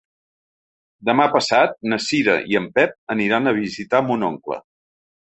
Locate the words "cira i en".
2.05-2.65